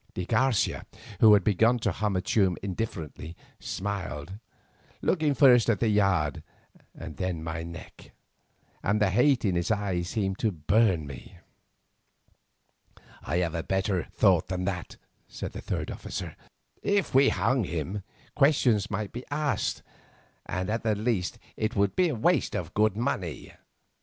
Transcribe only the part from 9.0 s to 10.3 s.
hate in his eyes